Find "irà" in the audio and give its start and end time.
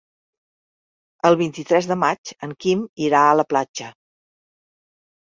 3.09-3.19